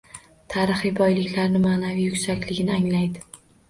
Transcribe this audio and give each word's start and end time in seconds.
Tarixiy 0.53 0.93
boyliklarini, 1.03 1.63
ma’naviy 1.69 2.05
yuksakligini 2.15 2.79
anglaydi. 2.83 3.29